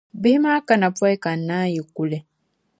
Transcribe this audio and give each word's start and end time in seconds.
Bihi 0.21 0.37
maa 0.43 0.59
kana 0.67 0.87
pↄi 0.97 1.15
ka 1.23 1.31
n-naanyi 1.39 1.81
kuli 1.95 2.17